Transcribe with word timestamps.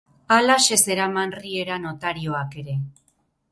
Halaxe 0.35 0.77
zeraman 0.85 1.35
Riera 1.37 1.79
notarioak 1.85 2.61
ere. 2.65 2.79